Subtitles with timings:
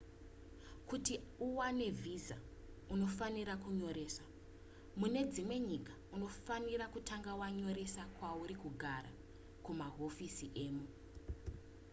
[0.87, 1.13] kuti
[1.45, 2.37] uwane visa
[2.93, 4.23] unofanira kunyoresa
[4.99, 9.11] mune dzimwe nyika unofanira kutanga wanyoresa kwauri kugara
[9.63, 10.85] kumahofisi emo